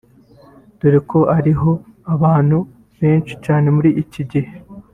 [0.79, 1.71] dore ko iriho
[2.13, 2.57] abantu
[2.99, 4.51] benshi cyane muri iki gihe